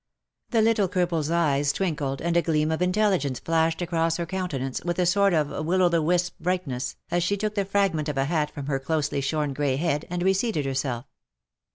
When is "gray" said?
9.53-9.75